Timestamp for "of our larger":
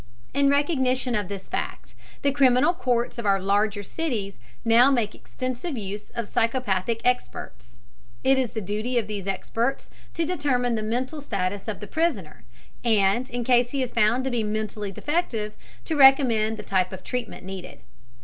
3.19-3.83